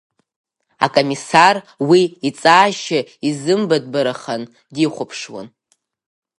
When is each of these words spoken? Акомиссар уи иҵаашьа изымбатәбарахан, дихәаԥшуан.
Акомиссар 0.85 1.55
уи 1.89 2.01
иҵаашьа 2.27 2.99
изымбатәбарахан, 3.29 4.43
дихәаԥшуан. 4.73 5.47